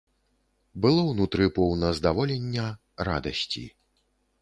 [0.85, 2.67] Было ўнутры поўна здаволення,
[3.11, 3.67] радасці.